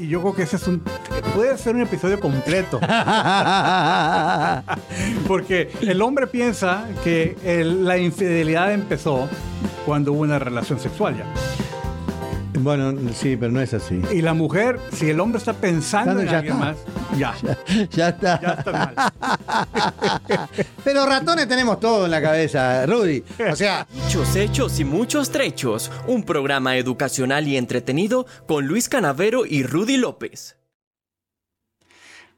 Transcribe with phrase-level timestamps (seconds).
[0.00, 0.82] y yo creo que ese es un
[1.34, 2.78] puede ser un episodio completo.
[5.26, 9.28] Porque el hombre piensa que el- la infidelidad empezó
[9.86, 11.24] cuando hubo una relación sexual ya.
[12.60, 14.00] Bueno, sí, pero no es así.
[14.12, 16.66] Y la mujer, si el hombre está pensando Claro, en ya alguien está.
[16.66, 16.76] más,
[17.18, 17.34] ya,
[17.90, 18.40] Ya está.
[18.40, 20.48] ya está mal.
[20.84, 23.22] Pero ratones tenemos todo en la cabeza, Rudy.
[23.50, 25.90] O sea, Muchos hechos y muchos trechos.
[26.06, 30.56] Un programa educacional y entretenido con Luis Canavero y Rudy López.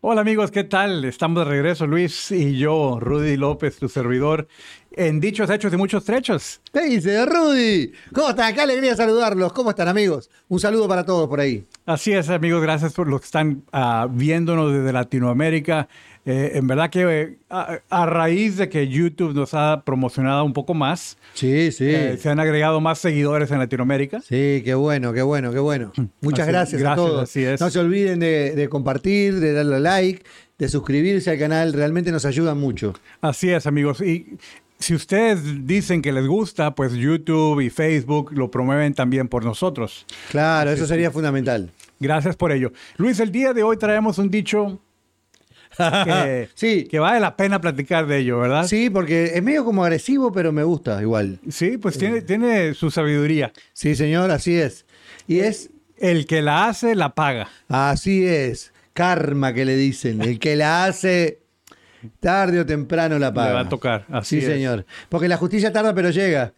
[0.03, 1.05] Hola amigos, ¿qué tal?
[1.05, 4.49] Estamos de regreso, Luis y yo, Rudy López, tu servidor,
[4.93, 6.61] en dichos hechos y muchos trechos.
[6.73, 7.93] ¿qué dice Rudy?
[8.13, 8.55] ¿Cómo están?
[8.55, 9.53] Qué alegría saludarlos.
[9.53, 10.31] ¿Cómo están, amigos?
[10.49, 11.65] Un saludo para todos por ahí.
[11.87, 15.89] Así es, amigos, gracias por los que están ah, viéndonos desde Latinoamérica.
[16.27, 20.53] Eh, en verdad que eh, a, a raíz de que YouTube nos ha promocionado un
[20.53, 21.87] poco más, Sí, sí.
[21.89, 24.21] eh, se han agregado más seguidores en Latinoamérica.
[24.21, 25.93] Sí, qué bueno, qué bueno, qué bueno.
[26.21, 27.23] Muchas Así- gracias, a gracias, todos.
[27.23, 27.59] así es.
[27.61, 30.23] No se olviden de, de compartir, de darle like,
[30.59, 31.73] de suscribirse al canal.
[31.73, 32.93] Realmente nos ayudan mucho.
[33.23, 34.03] Así es, amigos.
[34.03, 34.37] Y
[34.81, 40.07] si ustedes dicen que les gusta, pues YouTube y Facebook lo promueven también por nosotros.
[40.31, 41.71] Claro, eso sería fundamental.
[42.01, 42.73] Gracias por ello.
[42.97, 44.81] Luis, el día de hoy traemos un dicho
[45.77, 46.85] que, Sí.
[46.91, 48.67] que vale la pena platicar de ello, ¿verdad?
[48.67, 51.39] Sí, porque es medio como agresivo, pero me gusta igual.
[51.49, 53.53] Sí, pues tiene, tiene su sabiduría.
[53.73, 54.87] Sí, señor, así es.
[55.29, 57.49] Y es, El que la hace, la paga.
[57.69, 58.73] así es.
[58.95, 60.21] Karma que le dicen.
[60.23, 61.40] El que la hace
[62.21, 63.49] tarde o temprano la paga.
[63.49, 64.07] Le va a tocar.
[64.11, 64.53] Así sí, es.
[64.53, 64.87] señor.
[65.09, 66.53] Porque la justicia tarda, pero llega.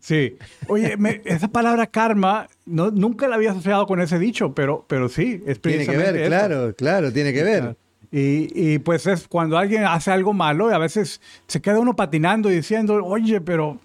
[0.00, 0.36] Sí.
[0.68, 5.08] Oye, me- esa palabra karma, no, nunca la había asociado con ese dicho, pero, pero
[5.08, 6.28] sí, es Tiene que ver, precisamente eso.
[6.28, 7.76] claro, claro, tiene que ver.
[8.10, 11.94] Y, y, pues es cuando alguien hace algo malo y a veces se queda uno
[11.94, 13.80] patinando y diciendo, oye, pero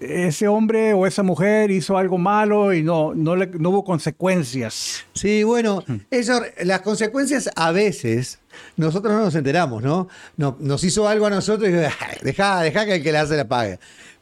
[0.00, 5.04] ese hombre o esa mujer hizo algo malo y no, no, le- no hubo consecuencias.
[5.12, 8.40] Sí, bueno, eso, las consecuencias a veces
[8.76, 10.08] nosotros no nos enteramos, ¿no?
[10.36, 13.48] No- nos hizo algo a nosotros y deja, deja que el que la hace la
[13.48, 13.78] pague.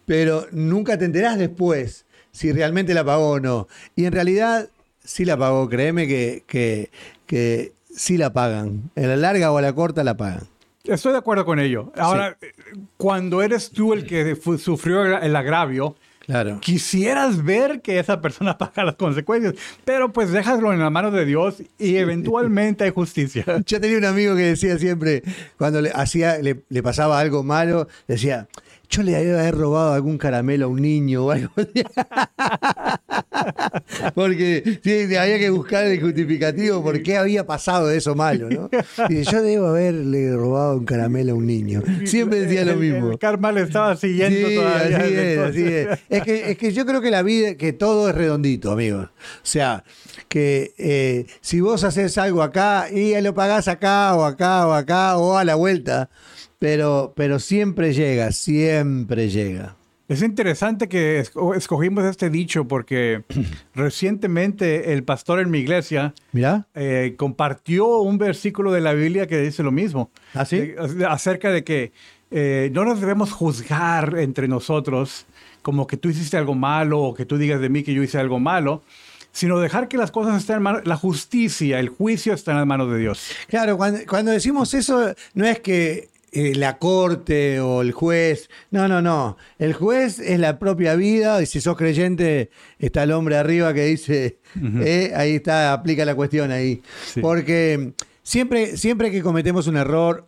[0.07, 3.69] Pero nunca te enterás después si realmente la pagó o no.
[3.95, 4.69] Y en realidad
[5.05, 6.91] sí la pagó, créeme que, que,
[7.27, 8.91] que sí la pagan.
[8.97, 10.49] En la larga o a la corta la pagan.
[10.85, 11.93] Estoy de acuerdo con ello.
[11.97, 12.53] Ahora, eh,
[12.97, 16.61] cuando eres tú el que sufrió el agravio, Claro.
[16.61, 19.55] quisieras ver que esa persona paga las consecuencias,
[19.85, 23.45] pero pues déjalo en las manos de Dios y eventualmente hay justicia.
[23.67, 25.23] Yo tenía un amigo que decía siempre,
[25.59, 28.49] cuando le, hacía, le, le pasaba algo malo, decía,
[28.89, 31.51] yo le había haber robado algún caramelo a un niño o algo.
[34.15, 38.71] Porque sí, había que buscar el justificativo por qué había pasado eso malo, ¿no?
[39.09, 41.83] Y dice, yo debo haberle robado un caramelo a un niño.
[42.05, 43.13] Siempre decía lo mismo.
[43.13, 44.97] El karma le estaba siguiendo Sí, todavía.
[44.99, 45.99] así es, así es.
[46.09, 49.07] Es que, es que yo creo que la vida, que todo es redondito, amigos.
[49.07, 49.11] O
[49.43, 49.85] sea,
[50.29, 55.17] que eh, si vos haces algo acá y lo pagás acá o acá o acá
[55.19, 56.11] o a la vuelta,
[56.59, 59.77] pero, pero siempre llega, siempre llega.
[60.13, 63.23] Es interesante que esco- escogimos este dicho porque
[63.75, 66.67] recientemente el pastor en mi iglesia Mirá.
[66.75, 70.11] eh, compartió un versículo de la Biblia que dice lo mismo.
[70.35, 70.57] ¿Ah, sí?
[70.57, 70.77] Eh,
[71.09, 71.93] acerca de que
[72.31, 75.27] eh, no nos debemos juzgar entre nosotros
[75.63, 78.19] como que tú hiciste algo malo o que tú digas de mí que yo hice
[78.19, 78.83] algo malo,
[79.31, 82.67] sino dejar que las cosas estén en manos, la justicia, el juicio está en las
[82.67, 83.31] manos de Dios.
[83.49, 88.89] Claro, cuando, cuando decimos eso, no es que eh, la corte o el juez, no,
[88.89, 89.37] no, no.
[89.59, 92.49] El juez es la propia vida y si sos creyente
[92.79, 94.39] está el hombre arriba que dice,
[94.81, 96.81] eh, ahí está, aplica la cuestión ahí.
[97.07, 97.21] Sí.
[97.21, 100.27] Porque siempre, siempre que cometemos un error,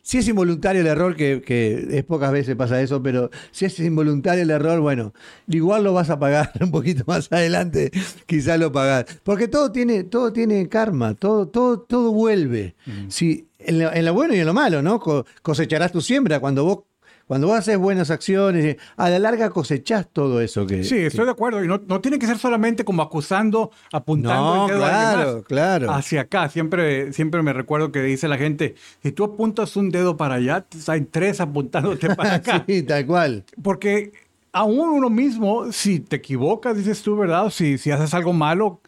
[0.00, 3.78] si es involuntario el error, que, que es pocas veces pasa eso, pero si es
[3.80, 5.12] involuntario el error, bueno,
[5.48, 7.90] igual lo vas a pagar un poquito más adelante,
[8.24, 9.04] quizás lo pagás.
[9.22, 12.74] Porque todo tiene, todo tiene karma, todo, todo, todo vuelve.
[13.08, 14.98] Si, en, lo, en lo bueno y en lo malo, ¿no?
[15.00, 16.40] Co- cosecharás tu siembra.
[16.40, 16.78] Cuando vos,
[17.26, 20.82] cuando vos haces buenas acciones, a la larga cosechás todo eso que.
[20.84, 21.62] Sí, estoy de acuerdo.
[21.64, 25.90] Y no, no tiene que ser solamente como acusando, apuntando No, el dedo claro, claro.
[25.92, 26.48] Hacia acá.
[26.48, 30.66] Siempre, siempre me recuerdo que dice la gente, si tú apuntas un dedo para allá,
[30.88, 32.64] hay tres apuntándote para acá.
[32.66, 33.44] sí, tal cual.
[33.62, 34.12] Porque
[34.52, 37.50] aún uno mismo, si te equivocas, dices tú, ¿verdad?
[37.50, 38.80] Si, si haces algo malo,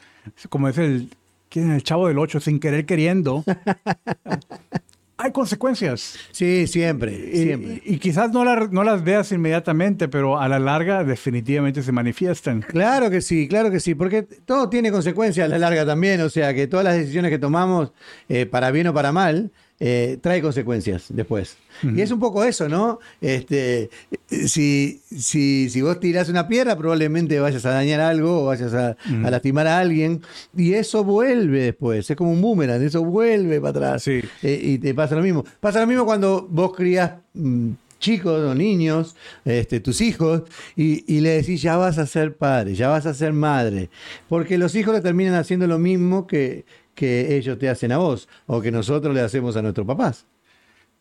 [0.49, 1.11] como es el,
[1.52, 3.44] ¿quién es el chavo del 8, sin querer queriendo,
[5.19, 6.19] hay consecuencias.
[6.32, 7.82] Sí, siempre, Y, siempre.
[7.84, 11.93] y- y quizás no, la- no las veas inmediatamente, pero a la larga definitivamente se
[11.93, 12.62] manifiestan.
[12.62, 16.28] Claro que sí, claro que sí, porque todo tiene consecuencias a la larga también, o
[16.31, 17.93] sea que todas las decisiones que tomamos,
[18.28, 21.56] eh, para bien o para mal, eh, trae consecuencias después.
[21.82, 23.00] Y es un poco eso, ¿no?
[23.20, 23.90] Este,
[24.28, 28.96] si, si, si vos tirás una piedra, probablemente vayas a dañar algo o vayas a,
[29.24, 30.22] a lastimar a alguien.
[30.56, 32.08] Y eso vuelve después.
[32.08, 34.02] Es como un boomerang, eso vuelve para atrás.
[34.04, 34.20] Sí.
[34.42, 35.44] Eh, y te pasa lo mismo.
[35.58, 40.42] Pasa lo mismo cuando vos crías mm, chicos o niños, este, tus hijos,
[40.76, 43.90] y, y le decís, ya vas a ser padre, ya vas a ser madre.
[44.28, 46.64] Porque los hijos le terminan haciendo lo mismo que,
[46.94, 50.27] que ellos te hacen a vos, o que nosotros le hacemos a nuestros papás.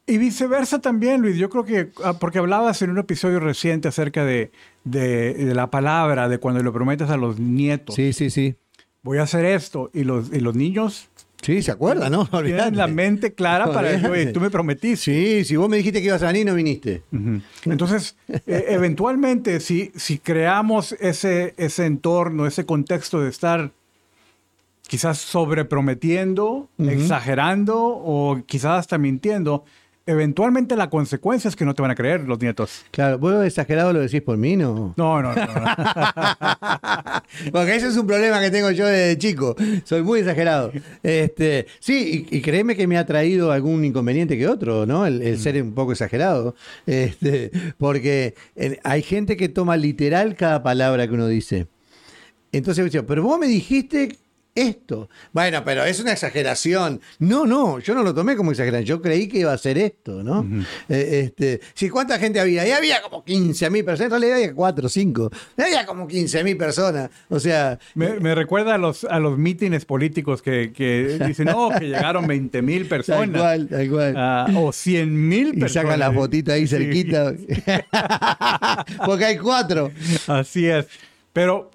[0.08, 1.38] Y viceversa también, Luis.
[1.38, 4.52] Yo creo que, ah, porque hablabas en un episodio reciente acerca de,
[4.84, 8.56] de- de la palabra, de cuando le prometes a los nietos, Sí, sí, sí.
[9.04, 11.08] voy a hacer esto, y los, y los niños
[11.44, 12.28] Sí, se acuerdan, ¿no?
[12.44, 14.98] tienen la mente clara para decir, tú me prometiste.
[14.98, 17.02] Sí, si vos me dijiste que ibas a venir, no viniste.
[17.66, 23.72] Entonces, eh, eventualmente, si, si creamos ese, ese entorno, ese contexto de estar
[24.92, 29.64] quizás sobreprometiendo, exagerando o quizás hasta mintiendo,
[30.06, 32.84] eventualmente la consecuencia es que no te van a creer los nietos.
[32.92, 34.94] Claro, vos exagerado lo decís por mí, ¿no?
[34.98, 35.36] No, no, no.
[35.36, 35.44] no.
[37.54, 39.56] Porque ese es un problema que tengo yo desde chico.
[39.86, 40.74] Soy muy exagerado.
[41.02, 45.06] Este, sí, y, y créeme que me ha traído algún inconveniente que otro, ¿no?
[45.06, 46.54] El, el ser un poco exagerado.
[46.86, 51.68] Este, porque eh, hay gente que toma literal cada palabra que uno dice.
[52.52, 54.18] Entonces, pero vos me dijiste
[54.56, 55.10] esto.
[55.32, 57.00] Bueno, pero es una exageración.
[57.20, 58.86] No, no, yo no lo tomé como exageración.
[58.86, 60.46] Yo creí que iba a ser esto, ¿no?
[60.90, 62.68] Eh, este, sí, ¿cuánta gente había?
[62.68, 64.06] Y había como 15 mil personas.
[64.14, 65.32] En realidad había 4 o 5.
[65.58, 67.10] Había como 15 mil personas.
[67.30, 71.70] O sea, Me, me recuerda a los, a los mítines políticos que, que dicen, no,
[71.78, 73.40] que llegaron 20 mil tal personas.
[73.42, 74.14] cual, tal cual.
[74.18, 75.72] ah, o 100 mil y personas.
[75.74, 76.76] sacan las botitas ahí Sí.
[76.76, 77.34] cerquita.
[79.06, 79.92] Porque hay cuatro.
[80.28, 80.86] Así es.
[81.34, 81.72] Pero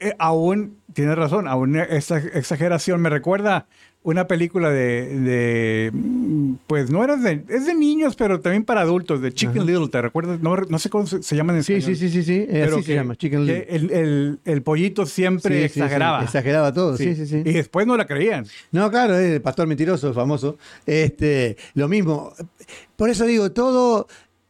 [0.00, 3.66] eh, aún, tienes razón, aún esta exageración me recuerda
[4.02, 5.92] una película de, de,
[6.68, 10.00] pues no era de, es de niños, pero también para adultos, de Chicken Little, ¿te
[10.00, 10.38] recuerdas?
[10.40, 11.96] No, no sé cómo se, se llaman en Sí, español.
[11.96, 12.40] sí, sí, sí, sí.
[12.42, 13.66] eh, Pero Así se que- llama, Chicken Little.
[13.68, 16.22] El, el- el pollito siempre Sí, sí, sí, exageraba.
[16.22, 17.38] Exageraba todo, sí, sí, sí.
[17.44, 18.46] Y después no la creían.
[18.70, 20.56] No, claro, es el pastor mentiroso, famoso.
[20.86, 22.32] Este, lo mismo.
[22.94, 24.06] Por eso digo, todo.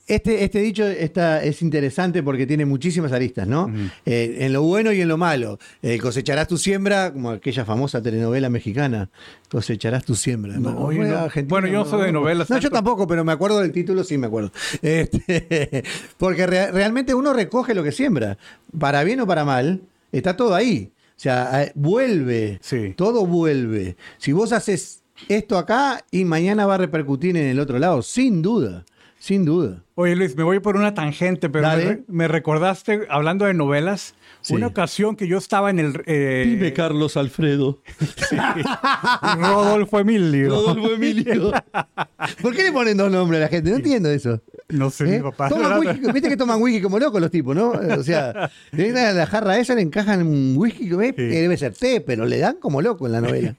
[0.09, 3.73] Este, este dicho está, es interesante porque tiene muchísimas aristas, ¿no?
[4.05, 5.59] Eh, en lo bueno y en lo malo.
[5.83, 9.11] Eh, cosecharás tu siembra, como aquella famosa telenovela mexicana.
[9.51, 10.59] Cosecharás tu siembra.
[10.59, 11.19] No, Bueno, yo no.
[11.19, 14.05] argentina, Bueno, yo no soy de novelas No, yo tampoco, pero me acuerdo del título,
[14.05, 14.53] sí me acuerdo.
[14.81, 15.83] Este,
[16.19, 18.39] porque rea- realmente uno recoge lo que siembra.
[18.79, 19.83] Para bien o para mal,
[20.13, 20.93] está todo ahí.
[21.17, 22.59] O sea, eh, vuelve.
[22.63, 22.95] Sí.
[22.97, 23.97] Todo vuelve.
[24.19, 28.43] Si vos haces esto acá y mañana va a repercutir en el otro lado, sin
[28.43, 28.85] duda,
[29.19, 29.83] sin duda.
[29.95, 34.15] Oye, Luis, me voy por una tangente, pero me, me recordaste, hablando de novelas,
[34.47, 34.55] Sí.
[34.55, 36.03] una ocasión que yo estaba en el...
[36.07, 37.81] eh, Carlos Alfredo.
[39.39, 40.51] Rodolfo Emilio.
[40.51, 41.53] Rodolfo Emilio.
[42.43, 43.71] ¿Por qué le ponen dos nombres a la gente?
[43.71, 44.41] No entiendo eso.
[44.69, 45.19] No sé, ¿Eh?
[45.19, 45.49] mi papá.
[45.49, 47.71] Toman whisky, Viste que toman whisky como locos los tipos, ¿no?
[47.71, 52.25] O sea, la jarra esa, le encajan un whisky que que debe ser té, pero
[52.25, 53.55] le dan como loco en la novela.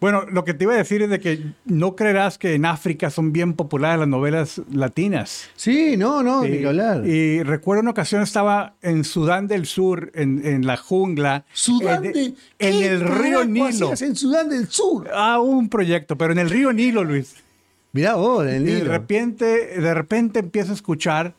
[0.00, 3.10] Bueno, lo que te iba a decir es de que no creerás que en África
[3.10, 5.48] son bien populares las novelas latinas.
[5.56, 7.06] Sí, no, no, ni que hablar.
[7.06, 11.44] y recuerdo una ocasión estaba en Sudán del Sur, en, en la jungla.
[11.52, 12.20] Sudán en, de.
[12.24, 13.92] en ¿Qué el río Nilo.
[14.00, 15.10] en Sudán del Sur.
[15.14, 17.34] Ah, un proyecto, pero en el río Nilo, Luis.
[17.92, 18.90] Mirá vos, en el Y de Nilo.
[18.92, 19.44] repente,
[19.80, 21.34] de repente empiezo a escuchar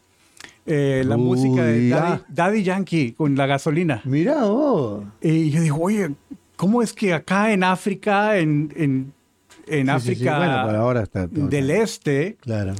[0.65, 1.89] eh, la Uy, música de.
[1.89, 4.01] Daddy, Daddy Yankee con la gasolina.
[4.05, 5.03] Mirá vos.
[5.21, 6.11] Y yo digo, oye,
[6.55, 9.13] ¿cómo es que acá en África, en, en,
[9.67, 10.27] en Sí, sí, sí.
[10.27, 12.75] África Bueno, ahora está del Este, Claro.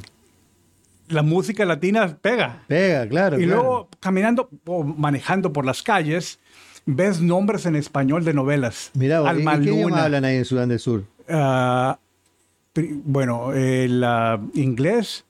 [1.08, 2.64] La música latina pega?
[2.68, 3.40] Pega, claro.
[3.40, 3.62] y claro.
[3.62, 6.40] luego caminando o manejando por las calles,
[6.86, 8.92] ves nombres en español de novelas.
[8.94, 9.04] Vos.
[9.04, 11.04] ¿y- Alma ¿y ¿Qué idioma hablan ahí en Sudán del Sur?
[11.30, 11.98] ah,
[12.76, 15.26] bueno, el ah, inglés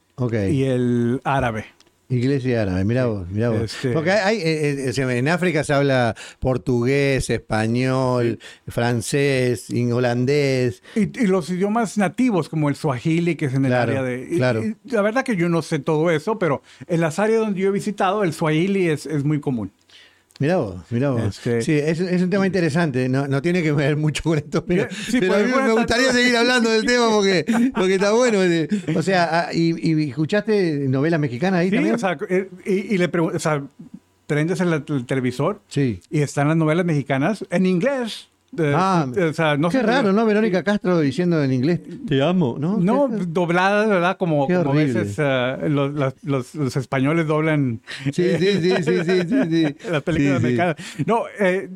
[0.50, 1.66] y el árabe.
[2.14, 3.62] Iglesia árabe, mirá vos, mirá vos.
[3.74, 10.84] Este- Porque hay, eh, eh, en África se habla portugués, español, francés, holandés.
[10.96, 14.28] Y, y los idiomas nativos, como el swahili, que es en el Claro, área de...
[14.32, 14.64] y- claro.
[14.64, 17.70] y la verdad que yo no sé todo eso, pero en las áreas donde yo
[17.70, 19.72] he visitado, el swahili es, es muy común.
[20.40, 21.24] Mirá vos, mirá vos.
[21.24, 24.66] Este- Sí, es, es un tema interesante, no, no tiene que ver mucho con esto,
[24.66, 28.44] pero, sí, a mí me gustaría seguir hablando del tema porque, porque está bueno.
[28.44, 28.68] eh.
[28.96, 31.96] O sea, ah, y, y escuchaste novelas mexicanas ahí Sí, también?
[31.96, 33.64] o sea, eh, y, y le pregunto, o sea,
[34.28, 36.02] prendes el, el televisor sí.
[36.10, 38.30] y están las novelas mexicanas en inglés.
[38.58, 40.26] Eh, Ah, o sea, no Qué sé- raro, ¿no?
[40.26, 42.78] Verónica Castro diciendo en inglés, te amo, ¿no?
[42.78, 44.18] No, ¿Qué- dobladas, ¿verdad?
[44.18, 49.22] Como, a veces eh, los, los- los- los españoles doblan Sí, sí, sí, sí, sí,
[49.28, 49.76] sí, sí.
[49.92, 50.76] las películas Sí, mexicanas.
[51.06, 51.70] No, eh,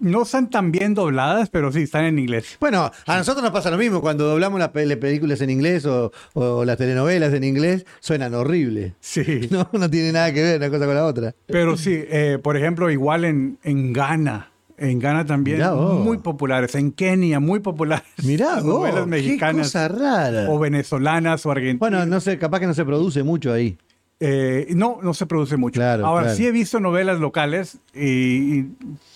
[0.00, 2.56] no están tan bien dobladas, pero sí, están en inglés.
[2.60, 4.00] Bueno, a nosotros nos pasa lo mismo.
[4.00, 8.94] Cuando doblamos las pe- películas en inglés o, o las telenovelas en inglés, suenan horrible.
[9.00, 9.24] Sí.
[9.50, 11.34] No, no tiene nada que ver una cosa con la otra.
[11.46, 14.52] Pero sí, eh, por ejemplo, igual en, en Ghana.
[14.78, 15.60] En Ghana también
[16.04, 16.74] muy populares.
[16.74, 18.06] En Kenia muy populares.
[18.24, 18.60] Mirá,
[18.94, 19.66] qué mexicanas.
[19.68, 20.46] cosa rara.
[20.48, 21.80] O venezolanas o argentinas.
[21.80, 23.76] Bueno, no sé, capaz que no se produce mucho ahí.
[24.20, 25.78] Eh, no, no se produce mucho.
[25.78, 26.36] Claro, Ahora, claro.
[26.36, 28.68] sí he visto novelas locales y, y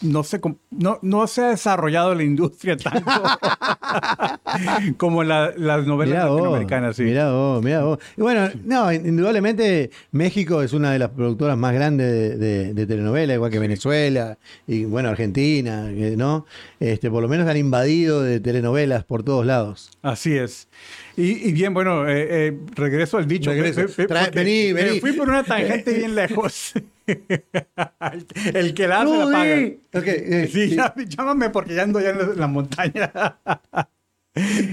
[0.03, 3.11] no, cómo- no, no se ha desarrollado la industria tanto
[4.97, 6.97] como la- las novelas Mirá vos, latinoamericanas.
[6.97, 7.03] Sí.
[7.03, 7.99] mirá vos, mirá vos.
[8.17, 12.87] Y bueno, no, indudablemente México es una de las productoras más grandes de, de- de
[12.87, 16.47] telenovelas, igual que Venezuela y bueno, Argentina, que, ¿no?
[16.81, 19.91] Este, por lo menos han invadido de telenovelas por todos lados.
[20.03, 20.69] Así es.
[21.17, 23.51] Y, y bien, bueno, eh, eh, regreso al dicho.
[23.51, 23.83] Regreso.
[24.07, 26.73] Trae- porque vení, me fui por una tangente bien lejos.
[27.07, 29.57] el, el que la hace la paga.
[29.95, 30.77] Ok, eh, Sí, sí.
[30.77, 33.13] ya- llámame porque ya ando ya en la, en la montaña.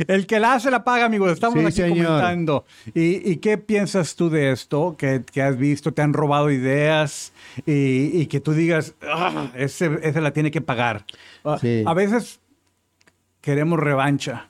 [0.07, 1.33] El que la hace la paga, amigos.
[1.33, 2.05] Estamos Sí, aquí señor.
[2.07, 2.65] comentando.
[2.93, 4.95] ¿Y, y qué piensas tú de esto?
[4.97, 5.93] ¿Que, que has visto?
[5.93, 7.33] ¿Te han robado ideas?
[7.65, 11.03] Y, y que tú digas, "Ah, ese, ese la tiene que pagar.
[11.43, 11.83] Ah, Sí.
[11.85, 12.39] A veces
[13.41, 14.47] queremos revancha.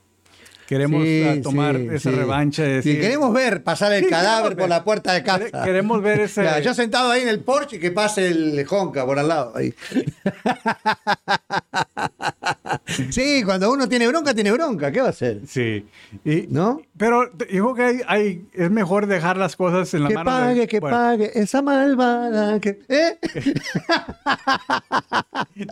[0.70, 2.16] Queremos Sí, ah, tomar sí, esa sí.
[2.16, 2.62] revancha.
[2.62, 5.46] de decir, queremos ver pasar el cadáver por la puerta de casa.
[5.50, 8.64] Quere- queremos ver ese- Claro, yo sentado ahí en el porche y que pase el
[8.70, 9.54] Honka por al lado.
[9.56, 9.74] ahí.
[13.10, 14.92] sí, cuando uno tiene bronca, tiene bronca.
[14.92, 15.42] ¿Qué va a hacer?
[15.48, 15.86] Sí.
[16.24, 16.82] Y, ¿No?
[17.00, 20.38] Pero digo que hay, hay- es mejor dejar las cosas en la Que mano de-
[20.46, 22.60] pague, que bueno, pague esa malvada.
[22.60, 22.80] Que...
[22.90, 23.18] ¿Eh?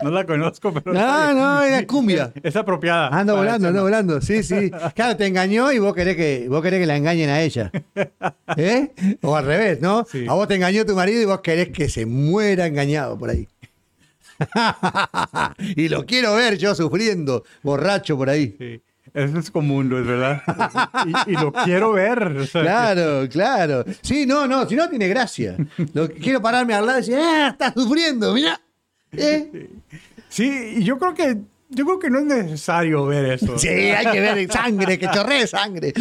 [0.02, 0.92] No la conozco, pero.
[0.92, 2.32] No, no, era cumbia.
[2.42, 3.08] Es apropiada.
[3.08, 4.20] Anda volando, anda volando.
[4.20, 4.70] Sí, sí.
[4.94, 7.70] Claro, te engañó y vos querés que, vos querés que la engañen a ella.
[8.56, 8.90] ¿Eh?
[9.22, 10.06] O al revés, ¿no?
[10.10, 10.26] Sí.
[10.28, 13.48] A vos te engañó tu marido y vos querés que se muera engañado por ahí.
[15.76, 18.54] y lo quiero ver yo sufriendo, borracho por ahí.
[18.58, 18.82] Sí.
[19.14, 20.42] Eso es común, ¿no es verdad?
[21.26, 22.22] y, y lo quiero ver.
[22.22, 23.84] o sea, Claro, claro.
[24.02, 25.56] Sí, no, no, si no tiene gracia.
[25.94, 28.32] Lo, quiero pararme al lado y decir, ¡ah, estás sufriendo!
[28.34, 28.60] Mirá.
[29.12, 29.68] ¿Eh?
[30.28, 31.38] Sí, y yo creo que.
[31.70, 33.58] Yo creo que no es necesario ver eso.
[33.58, 35.92] Sí, hay que ver sangre, que chorree sangre.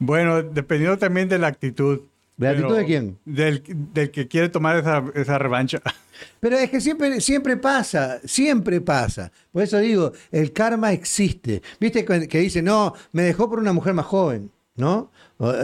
[0.00, 2.00] Bueno, dependiendo también de la actitud.
[2.36, 3.18] ¿De la actitud Pero de quién?
[3.24, 3.62] Del,
[3.94, 5.80] del que quiere tomar esa, esa revancha.
[6.40, 9.32] Pero es que siempre, siempre pasa, siempre pasa.
[9.52, 11.62] Por eso digo, el karma existe.
[11.80, 15.10] Viste que, dice, no, me dejó por una mujer más joven, ¿no?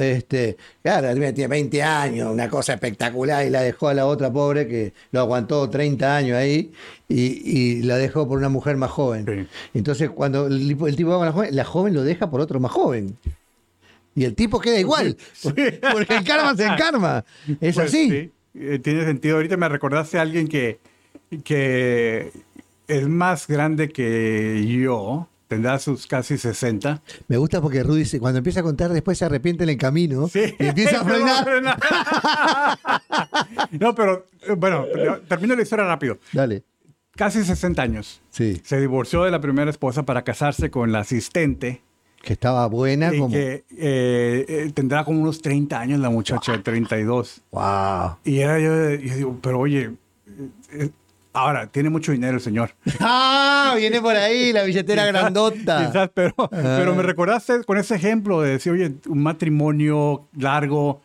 [0.01, 4.67] Este, claro, tiene 20 años, una cosa espectacular, y la dejó a la otra pobre
[4.69, 6.73] que lo aguantó 30 años ahí
[7.09, 9.25] y, y la dejó por una mujer más joven.
[9.27, 9.47] Sí.
[9.75, 12.41] Entonces, cuando el, tipo- el tipo va con la joven, la joven lo deja por
[12.41, 13.17] otro más joven.
[14.15, 17.25] Y el tipo queda igual, porque, porque el karma es el karma.
[17.61, 18.11] Es Pues así.
[18.11, 19.37] sí, eh, tiene sentido.
[19.37, 20.81] Ahorita me recordaste a alguien que,
[21.45, 22.31] que
[22.89, 25.29] es más grande que yo.
[25.49, 27.03] Tendrá sus casi 60.
[27.29, 30.27] Me gusta porque Rudy se- cuando empieza a contar después se arrepiente en el camino
[30.29, 30.55] Sí.
[30.59, 32.79] y empieza a frenar.
[33.73, 34.87] no, pero eh, bueno,
[35.29, 36.19] termino la historia rápido.
[36.33, 36.63] Dale.
[37.17, 38.23] Casi 60 años.
[38.31, 38.61] Sí.
[38.65, 41.83] Se divorció de la primera esposa para casarse con la asistente.
[42.23, 43.35] Que estaba buena y como.
[43.35, 47.43] que eh, eh, tendrá como unos 30 años la muchacha, 32.
[47.51, 48.17] ¡Wow!
[48.25, 49.91] Y era yo, yo digo, pero oye,
[50.73, 50.91] eh,
[51.33, 52.71] ahora tiene mucho dinero el señor.
[53.01, 53.75] ¡Ah!
[53.77, 55.87] Viene por ahí la billetera grandota.
[55.87, 56.49] Quizás, pero, Ah.
[56.79, 61.01] pero me recordaste con ese ejemplo de decir, oye, un matrimonio largo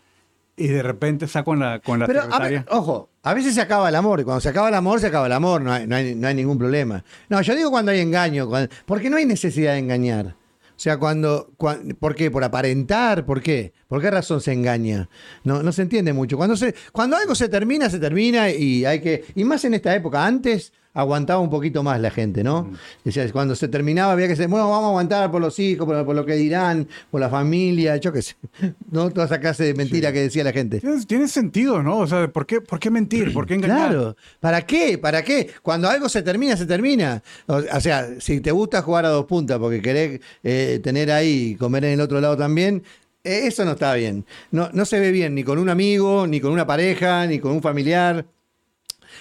[0.55, 3.62] y de repente está con la, con la Pero, a ver, ojo, a veces se
[3.62, 4.19] acaba el amor.
[4.19, 5.62] Y cuando se acaba el amor, se acaba el amor.
[5.62, 7.03] No hay, no hay, no hay ningún problema.
[7.29, 8.47] No, yo digo cuando hay engaño.
[8.47, 10.36] cuando- porque no hay necesidad de engañar.
[10.77, 12.29] O sea, cuando, cuan- ¿Por qué?
[12.29, 13.25] ¿Por aparentar?
[13.25, 13.74] ¿Por qué?
[13.88, 15.10] ¿Por qué razón se engaña?
[15.43, 16.38] No, no se entiende mucho.
[16.38, 19.25] Cuando, se, cuando algo se termina, se termina y hay que.
[19.36, 20.24] Y más en esta época.
[20.24, 22.71] Antes aguantaba un poquito más la gente, ¿no?
[23.03, 26.03] Decía, cuando se terminaba había que decir, bueno, vamos a aguantar por los hijos, por,
[26.03, 28.35] por lo que dirán, por la familia, yo qué sé.
[28.91, 30.79] No toda esa clase de mentira que decía la gente.
[30.79, 31.99] Tiene, tiene sentido, ¿no?
[31.99, 33.31] O sea, ¿por qué, ¿por qué mentir?
[33.31, 33.89] ¿Por qué engañar?
[33.89, 34.97] Claro, ¿para qué?
[34.97, 35.51] ¿Para qué?
[35.61, 37.21] Cuando algo se termina, se termina.
[37.45, 41.51] O, o sea, si te gusta jugar a dos puntas porque querés eh, tener ahí
[41.51, 42.81] y comer en el otro lado también,
[43.23, 44.25] eh, eso no está bien.
[44.51, 47.51] No, no se ve bien ni con un amigo, ni con una pareja, ni con
[47.51, 48.25] un familiar.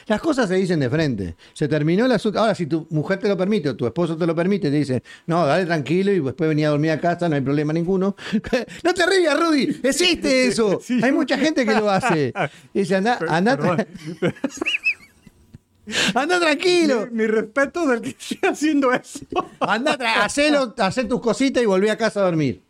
[0.07, 1.37] Las cosas se dicen de frente.
[1.53, 2.39] Se terminó el asunto.
[2.39, 5.03] Ahora, si tu mujer te lo permite o tu esposo te lo permite, te dice,
[5.27, 8.15] no, dale tranquilo y después venía a dormir a casa, no hay problema ninguno.
[8.85, 10.81] no te rías, Rudy, existe eso.
[10.83, 11.01] Sí.
[11.03, 12.33] Hay mucha gente que lo hace.
[12.73, 13.59] Y dice, anda, anda,
[16.15, 17.09] anda tranquilo.
[17.11, 19.21] Mi, mi respeto del que esté haciendo eso.
[19.61, 22.63] Anda, hacelo, hacé tus cositas y volví a casa a dormir.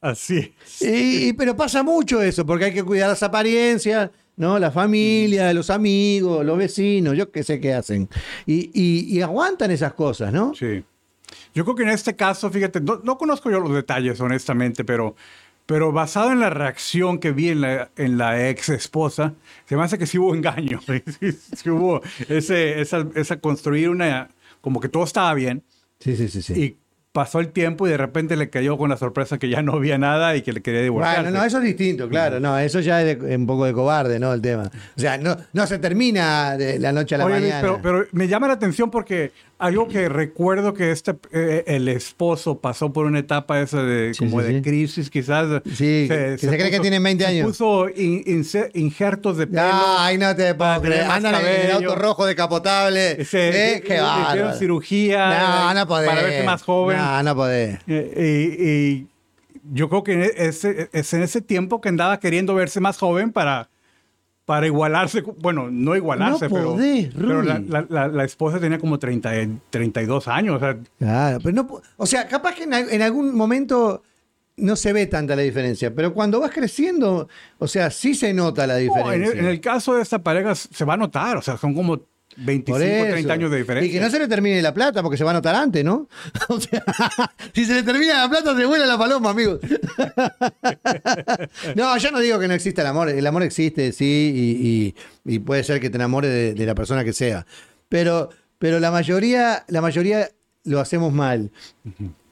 [0.00, 0.54] Así.
[0.80, 4.10] Y, y- pero pasa mucho eso, porque hay que cuidar las apariencias.
[4.36, 4.58] ¿No?
[4.58, 8.08] La familia, los amigos, los vecinos, yo qué sé qué hacen.
[8.46, 10.54] Y, y- y aguantan esas cosas, ¿no?
[10.54, 10.82] Sí.
[11.54, 15.14] Yo creo que en este caso, fíjate, no, no conozco yo los detalles, honestamente, pero,
[15.66, 19.34] pero basado en la reacción que vi en la, en la ex esposa,
[19.66, 20.80] se me hace que sí hubo engaño.
[21.20, 24.28] Sí, sí hubo ese, esa, esa construir una,
[24.60, 25.62] como que todo estaba bien,
[26.00, 26.52] Sí, sí, sí, sí.
[26.60, 26.76] y
[27.14, 29.98] pasó el tiempo y de repente le cayó con la sorpresa que ya no había
[29.98, 31.22] nada y que le quería divorciarse.
[31.22, 32.40] Bueno, no, eso es distinto, claro.
[32.40, 34.32] No, eso ya es de- un poco de cobarde, ¿no?
[34.32, 34.68] El tema.
[34.96, 37.60] O sea, no, no se termina de la noche a la Oye, mañana.
[37.60, 42.58] pero, pero me llama la atención porque algo que recuerdo que este eh, el esposo
[42.60, 44.62] pasó por una etapa esa de Sí, como sí, de sí.
[44.62, 47.46] crisis quizás Sí, que se cree que tienen 20 se años.
[47.48, 51.04] puso in- inse- injertos de pelo Ay, no te puedo creer.
[51.04, 53.24] Andan en el auto rojo decapotable.
[53.24, 53.80] Se- ¿Eh?
[53.80, 56.08] Qué le hicieron cirugía No, no podés.
[56.08, 57.78] para verse más joven No, no podés.
[57.86, 59.06] Eh, y, y
[59.72, 63.70] yo creo que ese, es en ese tiempo que andaba queriendo verse más joven para,
[64.44, 65.22] para igualarse.
[65.22, 67.68] Bueno, no igualarse, No pero, podés, pero la, Rudy.
[67.68, 70.56] la- la- la esposa tenía como 30, y- 32 años.
[70.56, 71.80] O sea, Claro, pero no.
[71.96, 74.02] O sea, capaz que en, al- en algún momento
[74.56, 78.66] no se ve tanta la diferencia, pero cuando vas creciendo, o sea, sí se nota
[78.66, 79.32] la no, en, diferencia.
[79.32, 81.36] el, en el caso de esta pareja se va a notar.
[81.38, 82.00] O sea, son como
[82.36, 83.12] 25, Por eso.
[83.12, 83.88] 30 años de diferencia.
[83.88, 86.08] Y que no se le termine la plata porque se va a notar antes, ¿no?
[86.48, 86.84] O sea,
[87.52, 89.58] si se le termina la plata, se vuela la paloma, amigo.
[91.76, 93.08] no, yo no digo que no exista el amor.
[93.08, 94.94] El amor existe, sí, y, y-
[95.34, 97.46] y puede ser que te enamores de, de la persona que sea.
[97.88, 100.28] Pero, pero la mayoría, la mayoría
[100.64, 101.50] lo hacemos mal.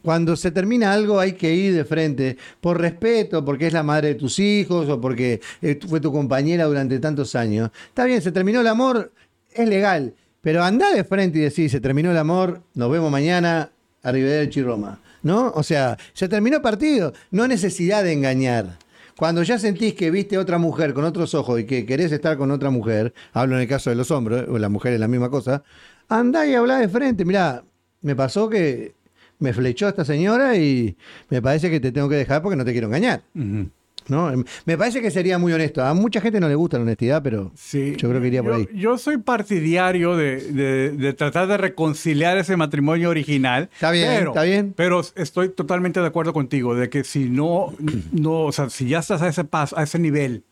[0.02, 4.09] Cuando se termina algo hay que ir de frente, por respeto, porque es la madre
[4.09, 7.71] de tus hijos o porque eh, fue tu compañera durante tantos años.
[7.88, 9.12] Está bien, se terminó el amor,
[9.54, 13.71] es legal, pero anda de frente y decir, se terminó el amor, nos vemos mañana,
[14.02, 14.99] arrivederci Roma.
[15.23, 15.52] ¿No?
[15.54, 18.78] O sea, se terminó el partido, no necesidad de engañar.
[19.16, 22.50] Cuando ya sentís que viste otra mujer con otros ojos y que querés estar con
[22.50, 25.30] otra mujer, hablo en el caso de los hombres, o la mujer es la misma
[25.30, 25.62] cosa,
[26.09, 27.25] andá y habla de frente.
[27.25, 27.62] Mirá,
[28.00, 28.94] me pasó que
[29.38, 30.97] me flechó esta señora y
[31.28, 33.23] me parece que te tengo que dejar porque no te quiero engañar.
[33.35, 33.68] Ujú.
[34.09, 34.30] ¿No?
[34.64, 35.85] Me parece que sería muy honesto.
[35.85, 37.94] A mucha gente no le gusta la honestidad, pero Sí.
[37.97, 38.68] yo creo que iría por Yo- ahí.
[38.78, 43.68] Yo soy partidario de, de- de tratar de reconciliar ese matrimonio original.
[43.73, 44.73] Está bien, pero, está bien.
[44.76, 47.73] Pero estoy totalmente de acuerdo contigo de que si no,
[48.12, 50.44] no, o sea, si ya estás a ese paso, a ese nivel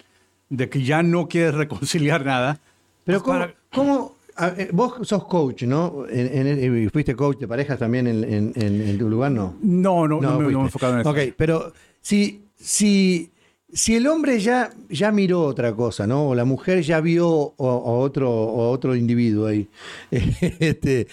[0.49, 2.59] de que ya no quieres reconciliar nada.
[3.05, 4.17] Pero pues ¿cómo, para- cómo-
[4.57, 6.05] eh, vos sos coach, ¿no?
[6.09, 9.55] En- fuiste coach de parejas también en, en- tu lugar, ¿no.
[9.63, 11.11] No, no, no, me, no me he enfocado en eso.
[11.11, 13.31] Ok, pero si, si,
[13.73, 16.29] si el hombre ya, ya miró otra cosa, ¿no?
[16.29, 19.69] O la mujer ya vio o otro, o otro individuo ahí.
[20.11, 21.07] este,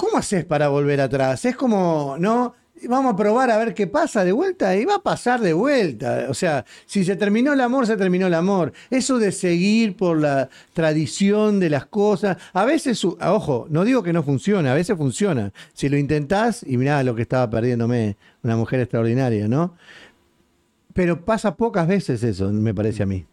[0.00, 1.44] ¿Cómo haces para volver atrás?
[1.44, 2.54] Es como, ¿no?
[2.88, 6.28] Vamos a probar a ver qué pasa de vuelta y va a pasar de vuelta.
[6.30, 8.72] O sea, si se terminó el amor, se terminó el amor.
[8.88, 14.14] Eso de seguir por la tradición de las cosas, a veces, ojo, no digo que
[14.14, 15.52] no funcione, a veces funciona.
[15.74, 19.74] Si lo intentás, y mirá lo que estaba perdiéndome, una mujer extraordinaria, ¿no?
[20.94, 23.26] Pero pasa pocas veces eso, me parece a mí.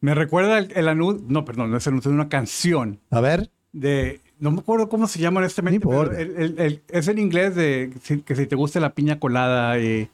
[0.00, 3.20] Me recuerda el, el anuncio, no, perdón, no es el anuncio de una canción A
[3.20, 3.50] ver.
[3.72, 7.92] de, no me acuerdo cómo se llama honestamente, No pero el- es en inglés de
[8.02, 10.08] si- que si te gusta la piña colada y,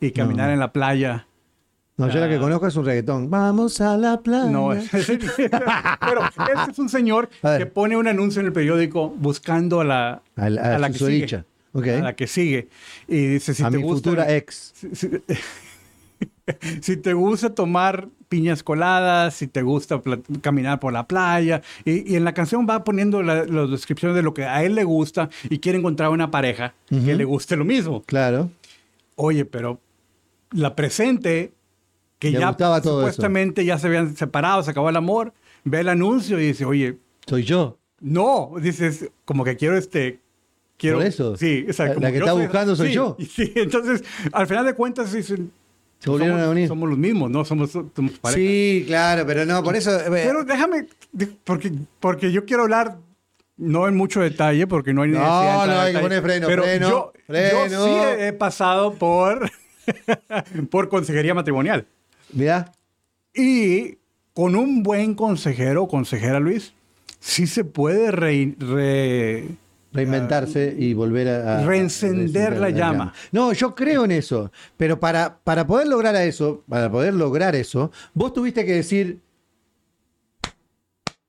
[0.00, 0.54] y caminar No.
[0.54, 1.26] en la playa.
[1.96, 2.40] No, yo la que Ah.
[2.40, 3.28] conozco es un reggaetón.
[3.30, 4.50] Vamos a la playa.
[4.50, 9.08] No, es- pero este es un señor A que pone un anuncio en el periódico
[9.10, 11.44] buscando a la, A la- a la su que sigue.
[11.98, 12.68] A la que sigue.
[13.06, 14.10] Y dice, si a te mi gusta...
[14.10, 14.72] futura ex.
[14.74, 15.08] si, si-
[16.80, 20.00] si te gusta tomar piñas coladas, si te gusta
[20.40, 24.22] caminar por la playa, y, y en la canción va poniendo la, las descripciones de
[24.22, 27.06] lo que a él le gusta y quiere encontrar una pareja que Ujú.
[27.12, 28.02] le guste lo mismo.
[28.04, 28.50] Claro.
[29.16, 29.80] Oye, pero
[30.52, 31.52] la presente,
[32.18, 32.96] que Le ya todo eso.
[32.98, 35.32] supuestamente ya se habían separado, se acabó el amor,
[35.64, 37.78] ve el anuncio y dice, oye, Soy yo.
[38.00, 40.20] no, dices, como que quiero este.
[40.76, 41.36] Quiero, Por eso.
[41.36, 43.16] Sí, o sea, La- la que está buscando soy sí, yo.
[43.28, 45.50] Sí, entonces, al final de cuentas, dicen,
[45.98, 46.68] Se volvieron somos, a unir.
[46.68, 47.44] somos los mismos, ¿no?
[47.44, 48.38] Somos, somos pareja.
[48.40, 49.98] Sí, claro, pero no, por eso.
[49.98, 50.86] eh, Pero déjame,
[51.44, 52.96] porque, porque yo quiero hablar,
[53.56, 56.46] no en mucho detalle, porque no hay No, necesidad no, en hay que poner freno,
[56.46, 57.66] pero freno, yo, freno.
[57.66, 57.90] yo sí
[58.22, 59.50] he, he pasado por,
[60.70, 61.84] por consejería matrimonial.
[62.32, 62.70] Mirá.
[63.34, 63.96] Y
[64.34, 66.72] con un buen consejero o consejera, Luis,
[67.18, 69.48] sí se puede re- re-
[69.98, 71.64] Reinventarse y volver a.
[71.66, 73.12] Reencender la llama.
[73.32, 74.50] No, yo creo en eso.
[74.76, 79.20] Pero para, para poder lograr a eso, para poder lograr eso, vos tuviste que decir.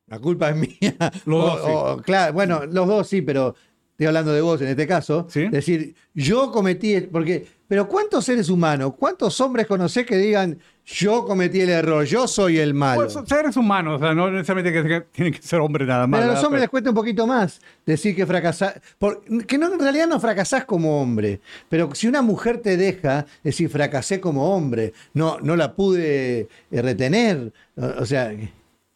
[0.08, 0.96] La culpa es mía.
[1.26, 1.72] Los O- dos, sí.
[1.72, 3.56] o- claro, bueno, los dos sí, pero
[3.92, 5.28] estoy hablando de vos en este caso.
[5.30, 5.48] Sí.
[5.50, 7.00] Decir, yo cometí.
[7.02, 12.28] Porque pero ¿cuántos seres humanos, cuántos hombres conocés que digan, yo cometí el error, yo
[12.28, 13.02] soy el malo?
[13.02, 16.08] Pues son seres humanos, o sea, no necesariamente que, que tienen que ser hombres nada
[16.08, 16.20] más.
[16.20, 18.74] Pero a los hombres les cuesta un poquito más decir que fracasás.
[19.48, 21.42] Que no, en realidad no fracasás como hombre.
[21.70, 26.82] Pero si una mujer te deja, decir fracasé como hombre, no, no la pude eh,
[26.82, 27.54] retener.
[27.78, 28.34] O, o sea,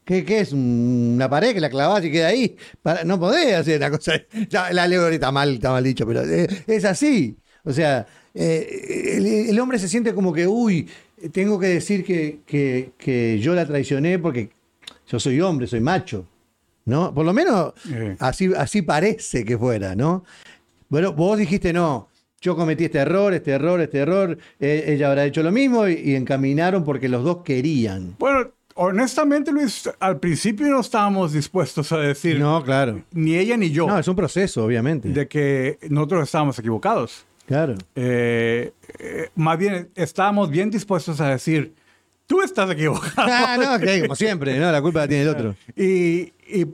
[0.03, 0.51] ¿qué, qué es?
[0.51, 2.57] ¿Una pared que la clavás y queda ahí?
[2.81, 4.13] Para- no podés hacer una cosa.
[4.49, 7.37] Ya, la alegoría está mal, está mal dicho, pero eh, es así.
[7.65, 10.89] O sea, eh, el, el hombre se siente como que, uy,
[11.31, 14.49] tengo que decir que, que- que yo la traicioné porque
[15.07, 16.25] yo soy hombre, soy macho.
[16.85, 17.13] ¿No?
[17.13, 18.17] Por lo menos Eh.
[18.19, 20.25] así, así parece que fuera, ¿no?
[20.89, 22.09] Bueno, vos dijiste no.
[22.41, 24.37] Yo cometí este error, este error, este error.
[24.59, 28.15] eh, ella habrá hecho lo mismo y, y encaminaron porque los dos querían.
[28.19, 33.01] Bueno, honestamente, Luis, al principio no estábamos dispuestos a decir, No, claro.
[33.13, 35.07] ni ella ni yo, No, es un proceso, obviamente.
[35.07, 37.23] de que nosotros estábamos equivocados.
[37.45, 37.75] Claro.
[37.95, 41.73] Eh, eh, más bien, estábamos bien dispuestos a decir,
[42.25, 43.13] tú estás equivocado.
[43.17, 44.71] Ah, no, como siempre, ¿no?
[44.71, 45.55] La culpa la tiene el otro.
[45.75, 46.65] Y, y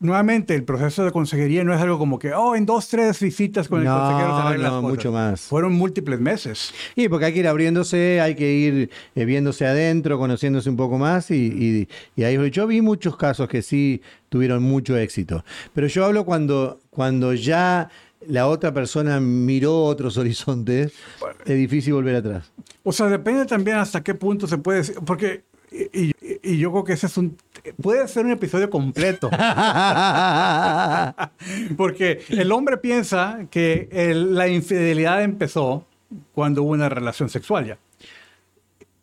[0.00, 3.68] nuevamente, el proceso de consejería no es algo como que, oh, en dos, tres visitas
[3.68, 4.90] con el No, consejero se las no, cosas.
[4.96, 5.40] mucho más.
[5.42, 6.72] Fueron múltiples meses.
[6.96, 10.98] Y porque hay que ir abriéndose, hay que ir eh, viéndose adentro, conociéndose un poco
[10.98, 11.88] más y, y-
[12.20, 14.00] y ahí yo vi muchos casos que sí
[14.30, 15.44] tuvieron mucho éxito.
[15.74, 17.88] Pero yo hablo cuando, cuando ya
[18.28, 20.92] la otra persona miró otros horizontes,
[21.44, 22.50] es difícil volver atrás.
[22.82, 26.12] O sea, depende también hasta qué punto se puede decir, porque, y, y-
[26.44, 27.36] y yo creo que ese es un,
[27.80, 29.30] puede ser un episodio completo.
[31.76, 35.86] Porque el hombre piensa que el- la infidelidad empezó
[36.34, 37.78] cuando hubo una relación sexual ya.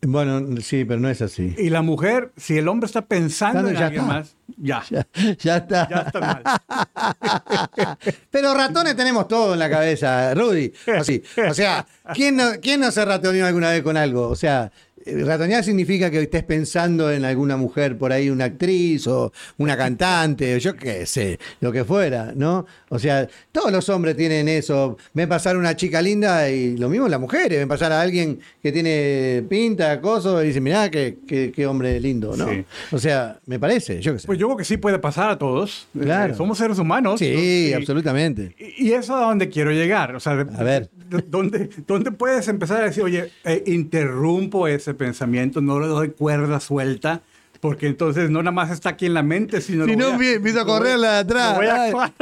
[0.02, 1.54] Bueno, sí, pero no es así.
[1.58, 4.14] Y la mujer, si el hombre está pensando Claro, en ya alguien está.
[4.14, 5.06] más, ya, Ya,
[5.38, 5.88] ya está.
[5.88, 6.42] ya está mal.
[8.30, 10.72] Pero ratones tenemos todo en la cabeza, Rudy.
[10.98, 11.22] Así.
[11.48, 14.28] O sea, ¿quién no, ¿quién no se ratoneó alguna vez con algo?
[14.28, 14.70] O sea,
[15.06, 20.54] ratonear significa que estés pensando en alguna mujer por ahí, una actriz o una cantante,
[20.54, 22.66] o yo qué sé, lo que fuera, ¿no?
[22.90, 24.98] O sea, todos los hombres tienen eso.
[25.14, 27.58] Ven pasar una chica linda y lo mismo las mujeres.
[27.58, 31.98] Ven pasar a alguien que tiene pinta, coso, y dicen, mirá, qué, qué, qué hombre
[32.00, 32.48] lindo, ¿no?
[32.48, 32.64] Sí.
[32.92, 34.26] O sea, me parece, yo qué sé.
[34.26, 35.86] Pues yo creo que sí puede pasar a todos.
[35.98, 36.32] Claro.
[36.34, 37.20] Eh, somos seres humanos.
[37.20, 38.54] sí, Y- absolutamente.
[38.58, 40.14] Y y eso a donde quiero llegar.
[40.16, 40.90] O sea, de- A ver.
[41.10, 46.10] De- ¿dónde, dónde puedes empezar a decir, oye, eh, interrumpo ese pensamiento, no le doy
[46.10, 47.22] cuerda suelta,
[47.60, 49.84] porque entonces no nada más está aquí en la mente, sino...
[49.84, 51.56] Si no, empiezo a lo voy- correr la de atrás.
[51.56, 52.12] voy a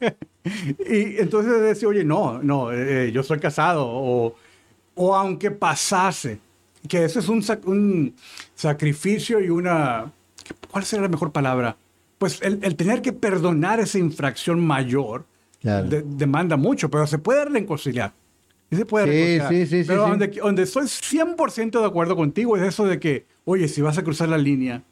[0.44, 4.34] y entonces decir, oye, no, no, eh, yo soy casado, o,
[4.96, 6.40] o aunque pasase,
[6.88, 8.14] que eso es un, sac- un
[8.54, 10.10] sacrificio y una...
[10.70, 11.76] ¿Cuál sería la mejor palabra?
[12.18, 15.24] Pues el, el tener que perdonar esa infracción mayor
[15.60, 15.88] Claro.
[15.88, 18.12] de- demanda mucho, pero se puede reconciliar.
[18.72, 20.08] Sí se puede Sí, sí, sí, pero.
[20.08, 24.02] Donde, donde estoy 100% de acuerdo contigo es eso de que, oye, si vas a
[24.02, 24.82] cruzar la línea,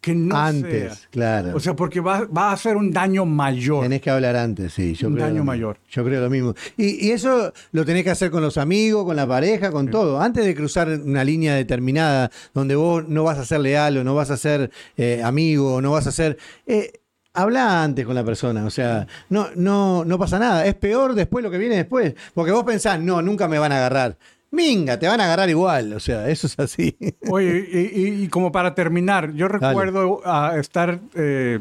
[0.00, 1.08] que no Antes, sea.
[1.10, 1.56] claro.
[1.56, 3.82] O sea, porque va, va a hacer un daño mayor.
[3.82, 4.94] Tenés que hablar antes, sí.
[4.94, 5.78] Yo Un creo daño mayor.
[5.90, 6.54] Yo creo lo mismo.
[6.76, 10.20] Y, y eso lo tenés que hacer con los amigos, con la pareja, con todo.
[10.20, 14.14] Antes de cruzar una línea determinada donde vos no vas a ser leal o no
[14.14, 16.38] vas a ser eh, amigo o no vas a ser...
[16.68, 16.92] Eh,
[17.42, 20.66] habla antes con la persona, o sea, no, no, no pasa nada.
[20.66, 22.14] Es peor después lo que viene después.
[22.34, 24.16] Porque vos pensás, no, nunca me van a agarrar.
[24.50, 25.92] Minga, te van a agarrar igual.
[25.92, 26.96] O sea, eso es así.
[27.30, 31.58] Oye, y, y- y como para terminar, yo recuerdo a estar eh,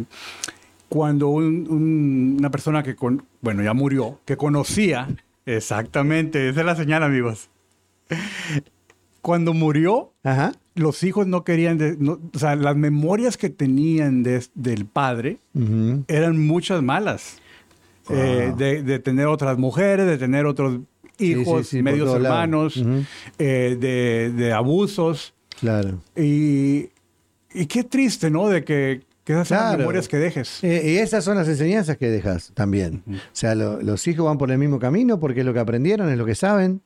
[0.89, 5.07] cuando un- un- una persona que, con, bueno, ya murió, que conocía,
[5.45, 7.49] exactamente, esa es la señal, amigos.
[9.21, 10.53] Cuando murió, Ajá.
[10.77, 15.37] Los hijos no querían, de- no- o sea, las memorias que tenían de- del padre
[16.07, 17.37] eran muchas malas.
[18.09, 20.79] Eh, de, de tener otras mujeres, de tener otros
[21.19, 22.81] hijos, sí, medios hermanos,
[23.37, 25.33] eh, de, de abusos.
[25.59, 25.99] Claro.
[26.15, 26.89] Y,
[27.53, 28.47] y qué triste, ¿no?
[28.47, 29.79] De que, que esas sean las Claro.
[29.79, 30.63] memorias que dejes.
[30.63, 33.03] Eh, y esas son las enseñanzas que dejas también.
[33.07, 36.09] O sea, lo- los hijos van por el mismo camino porque es lo que aprendieron,
[36.09, 36.81] es lo que saben.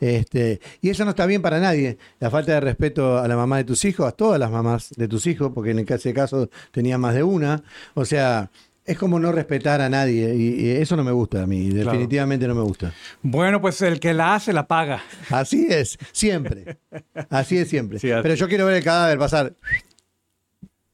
[0.00, 1.98] este, y eso no está bien para nadie.
[2.20, 5.08] La falta de respeto a la mamá de tus hijos, a todas las mamás de
[5.08, 7.62] tus hijos, porque en ese caso tenía más de una.
[7.94, 8.50] O sea,
[8.84, 10.34] es como no respetar a nadie.
[10.36, 11.70] Y, eso no me gusta a mí.
[11.70, 11.90] Claro.
[11.90, 12.92] Definitivamente no me gusta.
[13.22, 15.02] Bueno, pues el que la hace, la paga.
[15.30, 16.78] Así es, siempre.
[17.30, 17.98] Así es siempre.
[17.98, 18.22] Sí, así.
[18.22, 19.54] Pero yo quiero ver el cadáver pasar.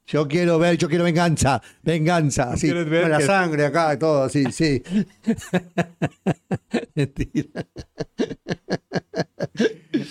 [0.09, 2.69] Yo quiero ver, yo quiero venganza, venganza, así,
[3.03, 4.83] con la sangre acá y todo, así, sí.
[6.95, 7.67] Mentira.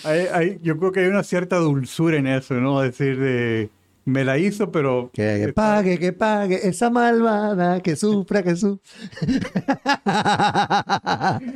[0.04, 2.80] Hay- hay- yo creo que hay una cierta dulzura en eso, ¿no?
[2.80, 3.70] Decir de
[4.06, 5.10] me la hizo, pero...
[5.12, 8.80] Que, que pague, que pague, esa malvada, que sufra, que sufra.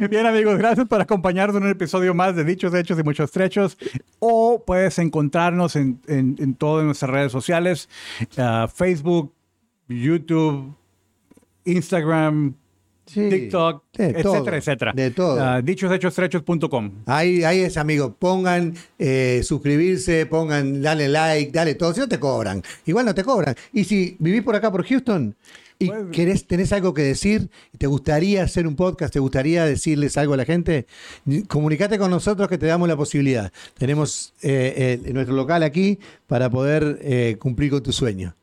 [0.11, 3.79] Bien amigos, gracias por acompañarnos en un episodio más de Dichos, Hechos y Muchos Trechos.
[4.19, 7.89] O puedes encontrarnos en, en, en todas nuestras redes sociales,
[8.37, 9.33] uh, Facebook,
[9.89, 10.75] YouTube,
[11.65, 12.57] Instagram,
[13.07, 14.93] Sí, TikTok, de etcétera, todo, etcétera.
[14.95, 15.59] De todo.
[15.59, 16.91] Uh, dichoshechos.com.
[17.07, 18.15] Ahí, ahí es, amigo.
[18.17, 21.93] Pongan eh, suscribirse, pongan, dale like, dale todo.
[21.93, 23.55] Si no te cobran, igual no te cobran.
[23.73, 25.35] Y si vivís por acá, por Houston,
[25.79, 30.17] y Pues- querés, tenés algo que decir, te gustaría hacer un podcast, te gustaría decirles
[30.19, 30.87] algo a la gente,
[31.49, 33.51] comunicate con nosotros que te damos la posibilidad.
[33.79, 38.37] Tenemos eh, nuestro local aquí para poder eh, cumplir con tu sueño.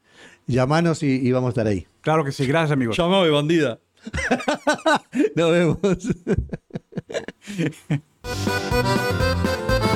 [0.47, 1.85] Llamanos y, y vamos a estar ahí.
[2.01, 2.97] Claro que sí, gracias amigos.
[2.97, 3.79] Llámame bandida.
[5.35, 5.77] Nos vemos.